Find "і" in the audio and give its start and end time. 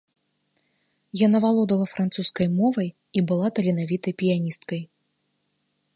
3.21-3.25